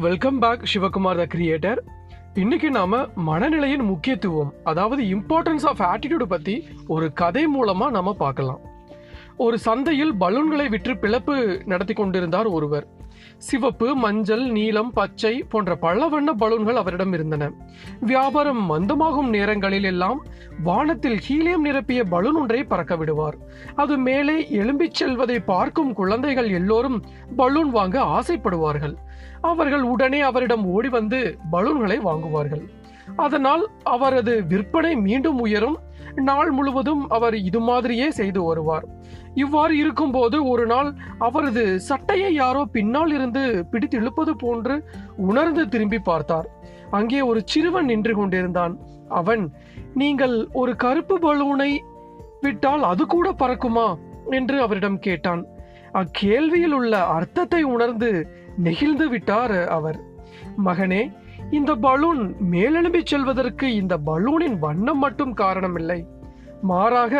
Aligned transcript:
Welcome 0.00 0.38
back 0.38 0.60
Sivakumar 0.74 1.26
the 1.26 1.26
creator 1.34 1.78
இன்னைக்கு 2.34 2.70
நாம 2.70 3.06
மனநிலையின் 3.26 3.82
முக்கியத்துவம் 3.82 4.52
அதாவது 4.64 5.02
இம்பார்ட்டன்ஸ் 5.02 5.66
ஆஃப் 5.66 5.80
ஆட்டிடியூட் 5.80 6.22
பத்தி 6.22 6.68
ஒரு 6.86 7.12
கதை 7.12 7.46
மூலமா 7.46 7.90
நாம 7.90 8.12
பார்க்கலாம். 8.12 8.60
ஒரு 9.36 9.58
சந்தையில் 9.58 10.14
பலூன்களை 10.14 10.68
விற்று 10.68 10.94
பிளப்பு 10.94 11.66
நடத்தி 11.66 11.92
கொண்டிருந்தார் 11.92 12.46
ஒருவர். 12.46 12.86
சிவப்பு 13.36 13.94
மஞ்சள் 13.94 14.50
நீலம் 14.50 14.92
பச்சை 14.92 15.42
போன்ற 15.42 15.76
பல 15.76 16.08
வண்ண 16.08 16.32
பலூன்கள் 16.32 16.76
அவரிடம் 16.76 17.12
இருந்தன. 17.12 17.50
வியாபாரம் 18.00 18.62
மந்தமாகும் 18.70 19.28
நேரங்களில் 19.28 19.84
எல்லாம் 19.84 20.26
வானத்தில் 20.62 21.18
ஹீலியம் 21.28 21.64
நிரப்பிய 21.64 22.04
பலூன் 22.08 22.34
ஒன்றை 22.34 22.64
பறக்க 22.64 22.96
விடுவார். 22.96 23.36
அது 23.76 23.96
மேலே 23.98 24.48
எழும்பிச் 24.50 24.92
செல்வதை 24.92 25.40
பார்க்கும் 25.40 25.92
குழந்தைகள் 25.92 26.50
எல்லோரும் 26.50 27.02
பலூன் 27.36 27.70
வாங்க 27.70 28.00
ஆசைப்படுவார்கள். 28.02 28.94
அவர்கள் 29.40 29.82
உடனே 29.82 30.20
அவரிடம் 30.20 30.64
ஓடி 30.64 30.88
வந்து 30.88 31.38
பலூன்களை 31.50 31.98
வாங்குவார்கள். 31.98 32.68
அதனால் 33.16 33.70
அவரது 33.82 34.44
விற்பனை 34.46 34.96
மீண்டும் 34.96 35.38
உயரும். 35.38 35.78
நாள் 36.14 36.50
முழுவதும் 36.50 37.08
அவர் 37.08 37.34
இது 37.34 37.60
மாதிரியே 37.60 38.10
செய்து 38.10 38.42
வருவார். 38.42 38.84
இவ்வாறு 39.34 39.76
இருக்கும்போது 39.76 40.48
ஒரு 40.48 40.66
நாள் 40.66 40.94
அவரது 41.18 41.80
சட்டையை 41.80 42.34
யாரோ 42.34 42.64
பின்னால் 42.64 43.12
இருந்து 43.12 43.66
பிடித்து 43.70 43.98
இழுப்பது 43.98 44.36
போன்று 44.36 44.84
உணர்ந்து 45.16 45.68
திரும்பி 45.68 45.98
பார்த்தார். 45.98 46.48
அங்கே 46.90 47.20
ஒரு 47.20 47.42
சிறுவன் 47.44 47.84
நின்று 47.84 48.14
கொண்டிருந்தான். 48.14 48.78
அவன் 49.08 49.52
நீங்கள் 49.94 50.48
ஒரு 50.52 50.76
கருப்பு 50.76 51.18
பலூனை 51.18 51.78
விட்டால் 52.40 52.82
அது 52.82 53.06
கூட 53.06 53.34
பறக்குமா? 53.38 53.94
என்று 54.30 54.60
அவரிடம் 54.60 54.98
கேட்டான். 54.98 55.46
அக்கேள்வியில் 55.92 56.70
உள்ள 56.70 57.04
அர்த்தத்தை 57.04 57.62
உணர்ந்து 57.62 58.28
நெகிழ்ந்து 58.66 59.06
விட்டார் 59.08 59.58
அவர். 59.78 59.98
மகனே 60.66 61.02
இந்த 61.50 61.72
பலூன் 61.86 62.22
மேலெழும்பி 62.52 63.00
செல்வதற்கு 63.04 63.66
இந்த 63.74 63.94
பலூனின் 64.06 64.56
வண்ணம் 64.64 65.02
மட்டும் 65.04 65.34
காரணமில்லை. 65.34 66.00
மாறாக 66.70 67.14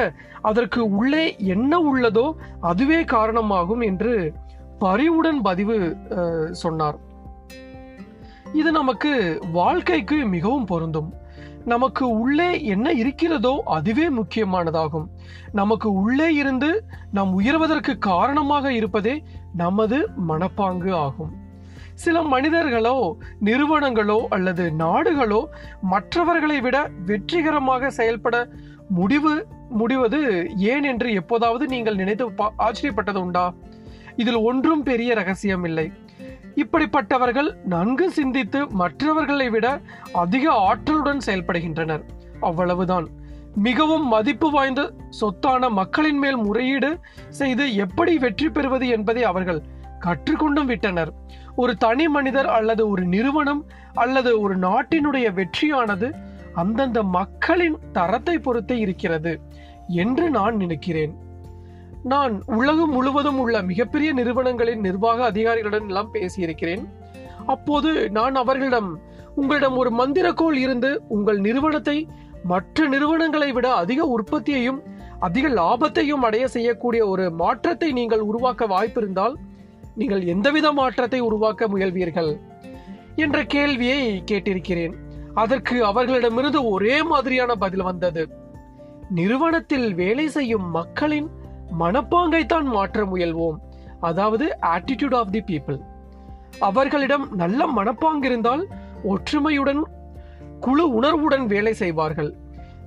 அதற்கு 0.51 0.81
உள்ளே 0.99 1.25
என்ன 1.55 1.73
உள்ளதோ 1.91 2.27
அதுவே 2.71 3.01
காரணமாகும் 3.15 3.83
என்று 3.91 4.15
பரிவுடன் 4.79 5.41
பதிவு 5.49 5.77
சொன்னார். 6.63 6.99
இது 8.53 8.71
நமக்கு 8.73 9.13
வாழ்க்கைக்கு 9.53 10.19
மிகவும் 10.35 10.69
பொருந்தும். 10.73 11.09
நமக்கு 11.69 12.11
உள்ளே 12.11 12.65
என்ன 12.65 12.91
இருக்கிறதோ 12.93 13.63
அதுவே 13.65 14.11
முக்கியமானதாகும். 14.11 15.07
நமக்கு 15.53 15.93
உள்ளே 15.93 16.35
இருந்து 16.35 16.85
நாம் 17.13 17.41
உயர்வதற்கு 17.41 17.99
காரணமாக 17.99 18.73
இருப்பதே 18.73 19.23
நமது 19.55 20.09
மனப்பாங்கு 20.29 20.93
ஆகும். 20.93 21.33
சில 21.95 22.23
மனிதர்களோ 22.23 23.17
நிறுவனங்களோ 23.45 24.27
அல்லது 24.29 24.73
நாடுகளோ 24.79 25.45
மற்றவர்களை 25.81 26.61
விட 26.61 26.91
வெற்றிகரமாக 27.07 27.91
செயல்பட 27.91 28.49
முடிவு 28.89 29.47
முடிவது 29.71 30.51
ஏன் 30.57 30.83
என்று 30.83 31.13
எப்போதாவது 31.13 31.67
நீங்கள் 31.67 31.95
நினைத்து 31.95 32.31
பா- 32.31 32.53
ஆச்சரியப்பட்டது 32.59 33.17
உண்டா? 33.17 33.55
இதில் 34.17 34.37
ஒன்றும் 34.37 34.83
பெரிய 34.83 35.15
ரகசியம் 35.15 35.65
இல்லை 35.65 35.93
இப்படிப்பட்டவர்கள் 36.63 37.51
நன்கு 37.65 38.11
சிந்தித்து 38.11 38.61
மற்றவர்களை 38.71 39.51
விட 39.51 39.81
அதிக 40.13 40.45
ஆற்றலுடன் 40.69 41.25
செயல்படுகின்றனர். 41.27 42.05
அவ்வளவுதான். 42.41 43.09
மிகவும் 43.55 44.07
மதிப்பு 44.07 44.51
வாய்ந்த 44.51 44.93
சொத்தான 45.21 45.71
மக்களின் 45.71 46.19
மேல் 46.19 46.37
முறையீடு 46.37 46.91
செய்து 47.29 47.75
எப்படி 47.75 48.19
வெற்றி 48.19 48.49
பெறுவது 48.49 48.89
என்பதை 48.89 49.23
அவர்கள் 49.25 49.61
கற்றுக்கொண்டும் 50.01 50.65
விட்டனர். 50.65 51.13
ஒரு 51.57 51.77
தனி 51.77 52.09
மனிதர் 52.09 52.47
அல்லது 52.47 52.89
ஒரு 52.89 53.05
நிறுவனம் 53.05 53.63
அல்லது 53.95 54.41
ஒரு 54.41 54.59
நாட்டினுடைய 54.59 55.29
வெற்றியானது 55.39 56.09
அந்தந்த 56.53 57.03
மக்களின் 57.03 57.79
தரத்தை 57.93 58.39
பொறுத்தே 58.39 58.79
இருக்கிறது 58.79 59.33
என்று 59.87 60.31
நான் 60.31 60.57
நினைக்கிறேன். 60.57 61.13
நான் 62.03 62.43
உலகம் 62.47 62.91
முழுவதும் 62.91 63.39
உள்ள 63.39 63.63
மிகப்பெரிய 63.63 64.13
நிறுவனங்களின் 64.13 64.81
நிர்வாக 64.81 65.25
அதிகாரிகளுடன் 65.25 65.87
எல்லாம் 65.87 66.13
பேசியிருக்கிறேன். 66.13 66.89
அப்போது 67.47 68.11
நான் 68.11 68.35
அவர்களிடம் 68.35 69.01
உங்களிடம் 69.35 69.77
ஒரு 69.77 69.91
மந்திரக்கோள் 69.93 70.53
இருந்து 70.53 71.03
உங்கள் 71.09 71.39
நிறுவனத்தை 71.39 72.09
மற்ற 72.45 72.87
நிறுவனங்களை 72.87 73.53
விட 73.53 73.73
அதிக 73.75 74.05
உற்பத்தியையும் 74.05 74.83
அதிக 75.19 75.49
லாபத்தையும் 75.49 76.23
அடைய 76.23 76.49
செய்யக்கூடிய 76.49 77.07
ஒரு 77.07 77.31
மாற்றத்தை 77.31 77.93
நீங்கள் 77.93 78.21
உருவாக்க 78.21 78.67
வாய்ப்பிருந்தால் 78.67 79.35
நீங்கள் 79.95 80.25
எந்தவித 80.25 80.73
மாற்றத்தை 80.73 81.21
உருவாக்க 81.21 81.67
முயல்வீர்கள்? 81.67 82.39
என்ற 83.17 83.45
கேள்வியை 83.45 84.23
கேட்டிருக்கிறேன். 84.31 84.95
அதற்கு 85.35 85.85
அவர்களிடமிருந்து 85.85 86.69
ஒரே 86.69 87.03
மாதிரியான 87.03 87.55
பதில் 87.55 87.83
வந்தது. 87.83 88.29
நிறுவனத்தில் 89.11 89.95
வேலை 89.95 90.29
செய்யும் 90.29 90.71
மக்களின் 90.71 91.29
மனப்பாங்கை 91.83 92.43
தான் 92.47 92.69
மாற்ற 92.77 93.05
முயல்வோம். 93.13 93.59
அதாவது 94.09 94.47
ஆட்டிடியூட் 94.75 95.17
ஆஃப் 95.21 95.33
தி 95.37 95.43
பீப்புள் 95.51 95.79
அவர்களிடம் 96.69 97.25
நல்ல 97.43 97.61
மனப்பாங்கு 97.79 98.27
இருந்தால் 98.31 98.63
ஒற்றுமையுடன் 99.13 99.83
குழு 100.61 100.85
உணர்வுடன் 100.99 101.45
வேலை 101.47 101.73
செய்வார்கள். 101.83 102.31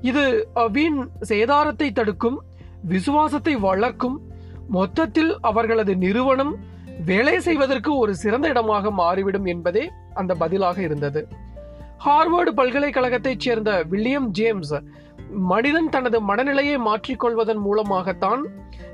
இது 0.09 0.24
வீண் 0.75 1.00
சேதாரத்தை 1.30 1.88
தடுக்கும் 1.92 2.38
விசுவாசத்தை 2.94 3.53
வளர்க்கும் 3.68 4.18
மொத்தத்தில் 4.78 5.31
அவர்களது 5.50 5.94
நிறுவனம் 6.06 6.53
வேலை 7.09 7.36
செய்வதற்கு 7.48 7.92
ஒரு 7.98 8.13
சிறந்த 8.16 8.48
இடமாக 8.53 8.92
மாறிவிடும் 9.02 9.48
என்பதே 9.53 9.84
அந்த 10.19 10.31
பதிலாக 10.42 10.78
இருந்தது. 10.88 11.22
ஹார்வர்டு 12.06 12.52
பல்கலைக்கழகத்தைச் 12.59 13.44
சேர்ந்த 13.46 13.72
வில்லியம் 13.92 14.30
ஜேம்ஸ் 14.38 14.75
மனிதன் 15.31 15.90
தனது 15.90 16.22
மனநிலையை 16.22 16.78
மாற்றிக்கொள்வதன் 16.78 17.59
மூலமாகத்தான் 17.59 18.46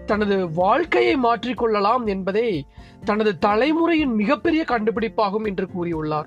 தனது 0.06 0.52
வாழ்க்கையை 0.52 1.16
மாற்றிக்கொள்ளலாம் 1.16 2.06
என்பதே 2.06 2.66
தனது 3.06 3.38
தலைமுறையின் 3.40 4.14
மிகப்பெரிய 4.14 4.66
கண்டுபிடிப்பாகும் 4.68 5.46
என்று 5.46 5.68
கூறியுள்ளார். 5.68 6.26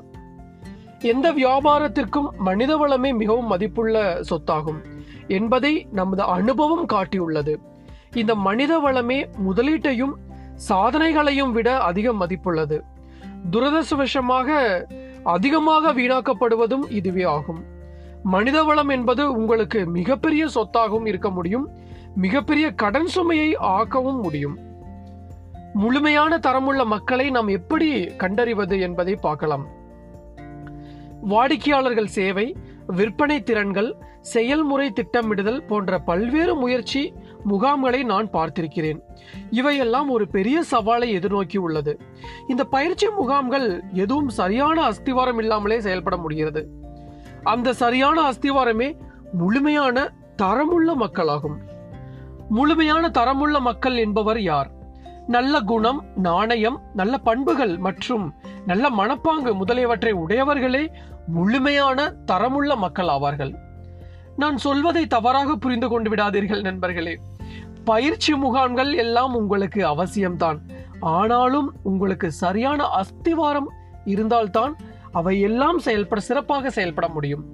எந்த 0.99 1.33
வியாபாரத்திற்கும் 1.33 2.29
மனித 2.39 2.77
வளமே 2.77 3.17
மிகவும் 3.17 3.47
மதிப்புள்ள 3.47 4.21
சொத்தாகும் 4.21 4.81
என்பதை 5.29 5.87
நமது 5.93 6.23
அனுபவம் 6.23 6.87
காட்டியுள்ளது. 6.87 7.57
இந்த 8.15 8.35
மனித 8.35 8.79
வளமே 8.79 9.29
முதலீட்டையும் 9.49 10.13
சாதனைகளையும் 10.69 11.53
விட 11.53 11.79
அதிக 11.79 12.13
மதிப்புள்ளது. 12.13 12.81
துரதிருஷ்டவசமாக 13.51 14.81
அதிகமாக 15.23 15.93
வீணாக்கப்படுவதும் 15.93 16.91
இதுவே 16.91 17.23
ஆகும். 17.23 17.79
மனித 18.23 18.63
வளம் 18.63 18.89
என்பது 18.89 19.33
உங்களுக்கு 19.33 19.87
மிகப்பெரிய 19.87 20.47
சொத்தாகவும் 20.47 21.07
இருக்க 21.07 21.31
முடியும் 21.31 21.71
மிகப்பெரிய 22.15 22.71
கடன் 22.71 23.07
சுமையை 23.07 23.57
ஆக்கவும் 23.57 24.23
முடியும். 24.23 24.59
முழுமையான 25.75 26.39
தரமுள்ள 26.39 26.85
மக்களை 26.85 27.31
நாம் 27.31 27.49
எப்படி 27.49 28.05
கண்டறிவது 28.05 28.81
என்பதை 28.81 29.17
பார்க்கலாம். 29.17 29.67
வாடிக்கையாளர்கள் 31.23 32.07
சேவை 32.07 32.57
விற்பனை 32.87 33.43
திறன்கள் 33.43 33.97
செயல்முறை 34.21 34.93
திட்டமிடுதல் 34.93 35.67
போன்ற 35.67 35.99
பல்வேறு 35.99 36.55
முயற்சி 36.55 37.13
முகாம்களை 37.49 38.05
நான் 38.05 38.31
பார்த்திருக்கிறேன். 38.31 39.01
இவையெல்லாம் 39.51 40.11
ஒரு 40.11 40.29
பெரிய 40.29 40.63
சவாலை 40.71 41.09
எதிர்நோக்கி 41.19 41.57
உள்ளது. 41.57 42.01
இந்த 42.49 42.65
பயிற்சி 42.65 43.09
முகாம்கள் 43.09 43.83
எதுவும் 43.93 44.29
சரியான 44.29 44.83
அஸ்திவாரம் 44.83 45.39
இல்லாமலே 45.39 45.81
செயல்பட 45.81 46.17
முடிகிறது. 46.17 46.80
அந்த 47.45 47.73
சரியான 47.73 48.31
அஸ்திவாரமே 48.31 48.97
முழுமையான 49.33 50.13
தரமுள்ள 50.37 50.95
மக்களாகும். 50.95 51.59
முழுமையான 52.49 53.09
தரமுள்ள 53.09 53.61
மக்கள் 53.61 53.97
என்பவர் 53.97 54.41
யார்? 54.41 54.71
நல்ல 55.27 55.61
குணம் 55.61 56.05
நாணயம் 56.17 56.81
நல்ல 56.95 57.19
பண்புகள் 57.19 57.79
மற்றும் 57.79 58.35
நல்ல 58.67 58.91
மனப்பாங்கு 58.91 59.55
முதலியவற்றை 59.55 60.13
உடையவர்களே 60.13 60.91
முழுமையான 61.27 62.11
தரமுள்ள 62.11 62.77
மக்கள் 62.77 63.07
ஆவார்கள். 63.07 63.55
நான் 64.37 64.57
சொல்வதை 64.57 65.07
தவறாக 65.07 65.57
புரிந்து 65.57 65.89
கொண்டு 65.89 66.11
விடாதீர்கள் 66.11 66.61
நண்பர்களே. 66.61 67.21
பயிற்சி 67.85 68.35
முகாம்கள் 68.35 68.93
எல்லாம் 68.93 69.35
உங்களுக்கு 69.35 69.87
அவசியம்தான். 69.87 70.59
ஆனாலும் 71.01 71.75
உங்களுக்கு 71.83 72.33
சரியான 72.33 72.85
அஸ்திவாரம் 72.85 73.71
இருந்தால்தான் 74.05 74.77
அவை 75.13 75.41
எல்லாம் 75.41 75.79
செயல்பட 75.79 76.21
சிறப்பாக 76.21 76.71
செயல்பட 76.71 77.09
முடியும். 77.09 77.45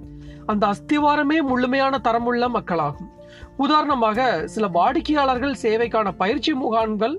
அந்த 0.45 0.63
அஸ்திவாரமே 0.67 1.37
முழுமையான 1.41 1.97
தரமுள்ள 1.97 2.49
மக்களாகும். 2.49 3.09
உதாரணமாக 3.57 4.47
சில 4.47 4.67
வாடிக்கையாளர்கள் 4.67 5.61
சேவைக்கான 5.61 6.11
பயிற்சி 6.11 6.53
முகாம்கள் 6.53 7.15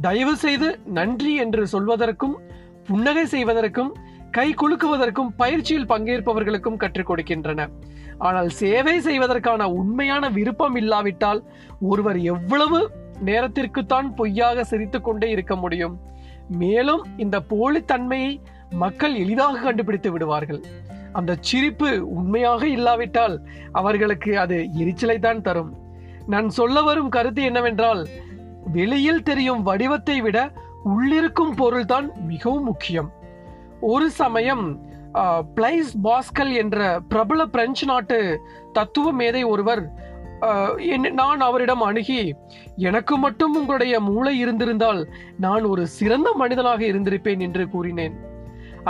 தயவு 0.00 0.36
செய்து 0.36 0.68
நன்றி 0.84 1.34
என்று 1.34 1.66
சொல்வதற்கும் 1.72 2.36
புன்னகை 2.86 3.26
செய்வதற்கும் 3.26 3.90
கை 4.30 4.54
குலுக்குவதற்கும் 4.54 5.30
பயிற்சியில் 5.36 5.86
பங்கேற்பவர்களுக்கும் 5.86 6.76
கற்றுக் 6.76 7.08
கொடுக்கின்றன. 7.10 7.60
ஆனால் 8.18 8.48
சேவை 8.48 9.00
செய்வதற்கான 9.00 9.68
உண்மையான 9.72 10.30
விருப்பம் 10.30 10.74
இல்லாவிட்டால் 10.74 11.40
ஒருவர் 11.80 12.18
எவ்வளவு 12.34 12.80
நேரத்திற்குத்தான் 13.24 14.08
பொய்யாக 14.14 14.64
சிரித்துக்கொண்டே 14.64 15.30
இருக்க 15.30 15.56
முடியும். 15.56 15.94
மேலும் 16.48 17.02
இந்த 17.16 17.36
போலித்தன்மையை 17.48 18.40
மக்கள் 18.82 19.14
எளிதாக 19.14 19.62
கண்டுபிடித்து 19.66 20.10
விடுவார்கள். 20.12 20.60
அந்த 21.18 21.36
சிரிப்பு 21.48 21.90
உண்மையாக 22.18 22.62
இல்லாவிட்டால் 22.68 23.36
அவர்களுக்கு 23.72 24.32
அது 24.38 24.56
எரிச்சலை 24.82 25.18
தான் 25.18 25.44
தரும். 25.46 25.70
நான் 26.26 26.48
சொல்ல 26.58 26.82
வரும் 26.82 27.12
கருத்து 27.16 27.42
என்னவென்றால் 27.42 28.02
வெளியில் 28.72 29.22
தெரியும் 29.22 29.62
வடிவத்தை 29.62 30.16
விட 30.20 30.38
உள்ளிருக்கும் 30.92 31.54
பொருள்தான் 31.56 32.08
மிகவும் 32.32 32.68
முக்கியம். 32.70 33.08
ஒரு 33.80 34.06
சமயம் 34.10 34.86
பிளைஸ் 35.56 35.92
பாஸ்கல் 36.06 36.52
என்ற 36.62 37.00
பிரபல 37.08 37.40
பிரெஞ்சு 37.46 37.86
நாட்டு 37.86 38.18
தத்துவ 38.72 39.12
மேதை 39.12 39.42
ஒருவர் 39.52 39.82
நான் 41.20 41.40
அவரிடம் 41.46 41.80
அணுகி 41.80 42.20
எனக்கு 42.76 43.14
மட்டும் 43.16 43.54
உங்களுடைய 43.54 43.94
மூளை 44.00 44.38
இருந்திருந்தால் 44.38 45.00
நான் 45.38 45.64
ஒரு 45.64 45.84
சிறந்த 45.86 46.28
மனிதனாக 46.32 46.80
இருந்திருப்பேன் 46.84 47.40
என்று 47.46 47.64
கூறினேன். 47.68 48.14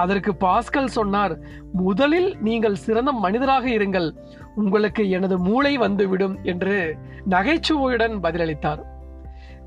அதற்கு 0.02 0.32
பாஸ்கல் 0.44 0.94
சொன்னார் 0.98 1.34
முதலில் 1.84 2.30
நீங்கள் 2.46 2.82
சிறந்த 2.84 3.10
மனிதராக 3.24 3.64
இருங்கள். 3.76 4.08
உங்களுக்கு 4.62 5.02
எனது 5.16 5.36
மூளை 5.48 5.72
வந்துவிடும் 5.84 6.36
என்று 6.52 6.76
நகைச்சுவையுடன் 7.34 8.14
பதிலளித்தார். 8.24 8.82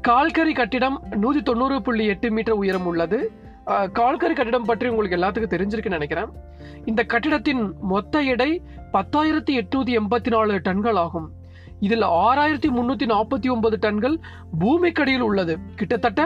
கால்கரி 0.08 0.54
கட்டிடம் 0.60 0.98
நூத்தி 1.24 1.42
தொண்ணூறு 1.50 1.78
புள்ளி 1.88 2.06
எட்டு 2.14 2.30
மீட்டர் 2.36 2.60
உயரம் 2.62 2.88
உள்ளது. 2.92 3.20
கால்கரி 4.00 4.36
கட்டிடம் 4.38 4.70
பற்றி 4.70 4.88
உங்களுக்கு 4.94 5.18
எல்லாத்துக்கும் 5.18 5.54
தெரிஞ்சிருக்குன்னு 5.56 6.00
நினைக்கிறேன். 6.00 6.32
இந்த 6.90 7.02
கட்டிடத்தின் 7.12 7.64
மொத்த 7.92 8.24
எடை 8.34 8.50
பத்தாயிரத்தி 8.96 9.54
எட்நூத்தி 9.62 9.94
எண்பத்தி 10.00 10.30
நாலு 10.36 10.54
டன்கள் 10.68 11.00
ஆகும். 11.06 11.28
இதில் 11.88 12.06
ஆறாயிரத்தி 12.24 12.70
முன்னூத்தி 12.78 13.06
நாற்பத்தி 13.12 13.48
ஒன்பது 13.54 13.78
டன்கள் 13.86 14.16
பூமிக்கடியில் 14.62 15.26
உள்ளது. 15.28 15.54
கிட்டத்தட்ட 15.80 16.22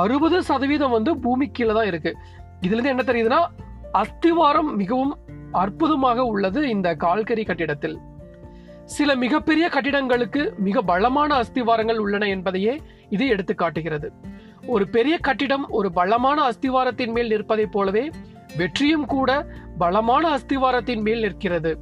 அறுபது 0.00 0.38
சதவீதம் 0.48 0.94
வந்து 0.96 1.12
பூமி 1.24 1.46
கீழே 1.56 1.72
தான் 1.78 1.88
இருக்கு. 1.92 2.12
இதுலேருந்து 2.66 2.92
என்ன 2.94 3.04
தெரியுதுன்னா 3.06 3.40
அஸ்திவாரம் 3.92 4.74
மிகவும் 4.76 5.14
அற்புதமாக 5.52 6.24
உள்ளது 6.24 6.68
இந்த 6.68 6.96
கால்கரி 7.00 7.44
கட்டிடத்தில். 7.46 7.96
சில 8.84 9.14
மிகப்பெரிய 9.14 9.68
கட்டிடங்களுக்கு 9.68 10.42
மிக 10.56 10.82
பலமான 10.82 11.30
அஸ்திவாரங்கள் 11.40 11.96
உள்ளன 11.96 12.28
என்பதையே 12.28 12.80
இது 13.08 13.26
எடுத்து 13.26 13.54
காட்டுகிறது. 13.54 14.12
ஒரு 14.66 14.88
பெரிய 14.88 15.18
கட்டிடம் 15.18 15.68
ஒரு 15.68 15.92
பலமான 15.92 16.38
அஸ்திவாரத்தின் 16.50 17.12
மேல் 17.12 17.28
நிற்பதைப் 17.28 17.72
போலவே 17.72 18.10
வெற்றியும் 18.56 19.06
கூட 19.06 19.46
பலமான 19.78 20.24
அஸ்திவாரத்தின் 20.36 21.02
மேல் 21.02 21.20
நிற்கிறது. 21.20 21.72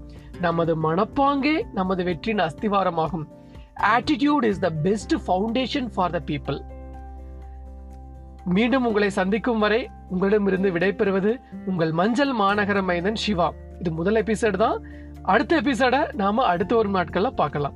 நமது 0.40 0.74
மனப்பாங்கே 0.82 1.56
நமது 1.72 2.04
வெற்றியின் 2.04 2.44
அஸ்திவாரமாகும். 2.46 3.26
Attitude 3.94 4.44
is 4.44 4.58
the 4.58 4.70
best 4.70 5.14
foundation 5.26 5.88
for 5.94 6.10
the 6.10 6.20
people 6.26 6.60
மீண்டும் 8.44 8.87
உங்களை 8.87 9.10
சந்திக்கும் 9.10 9.58
வரை 9.58 9.90
உங்களிடமிருந்து 10.10 10.70
விடைபெறுவது 10.70 11.40
உங்கள் 11.66 11.92
மஞ்சள் 11.92 12.37
மாநகர 12.37 12.82
மைந்தன் 12.82 13.14
சிவா. 13.14 13.52
இது 13.78 13.92
முதல் 13.92 14.14
எபிசோடு 14.14 14.56
தான். 14.56 14.82
அடுத்த 15.22 15.60
எபிசோட 15.60 16.12
நாம 16.12 16.44
அடுத்த 16.44 16.76
ஒரு 16.76 16.90
நாட்கள்ல 16.90 17.31
பார்க்கலாம். 17.31 17.75